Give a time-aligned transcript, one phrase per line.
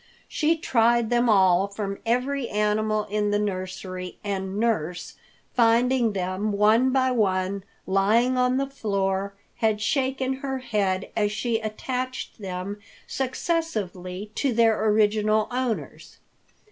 [0.27, 5.13] She tried them all from every animal in the nursery, and nurse,
[5.53, 11.59] finding them one by one lying on the floor, had shaken her head as she
[11.59, 16.17] attached them successively to their original owners.